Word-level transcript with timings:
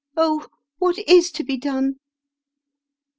Oh, 0.17 0.47
what 0.79 0.97
is 1.07 1.29
to 1.29 1.43
be 1.43 1.57
done 1.57 1.99